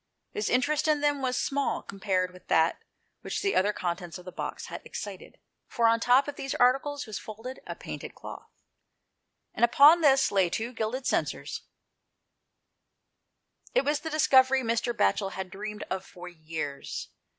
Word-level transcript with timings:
His 0.31 0.49
interest 0.49 0.87
in 0.87 1.01
them 1.01 1.21
was 1.21 1.37
small 1.37 1.83
compared 1.83 2.31
with 2.33 2.47
that 2.47 2.81
which 3.21 3.43
the 3.43 3.55
other 3.55 3.71
contents 3.71 4.17
of 4.17 4.25
the 4.25 4.31
box 4.31 4.65
had 4.65 4.81
excited, 4.83 5.37
for 5.67 5.87
on 5.87 5.99
the 5.99 6.05
top 6.05 6.27
of 6.27 6.37
these 6.37 6.55
articles 6.55 7.05
was 7.05 7.19
folded" 7.19 7.59
a 7.67 7.75
paynted 7.75 8.15
cloth," 8.15 8.49
and 9.53 9.63
upon 9.63 10.01
this 10.01 10.31
lay 10.31 10.45
the 10.45 10.49
two 10.55 10.73
gilded 10.73 11.05
censers. 11.05 11.61
167 13.73 13.75
GHOST 13.75 13.75
TALES. 13.75 13.79
It 13.79 13.85
was 13.85 13.99
the 13.99 14.09
discovery 14.09 14.63
Mr. 14.63 14.91
Batchel 14.97 15.33
had 15.33 15.51
dreamed 15.51 15.83
of 15.91 16.03
for 16.03 16.27
years. 16.27 17.09